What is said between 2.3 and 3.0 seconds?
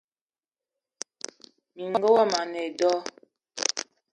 a ne e do.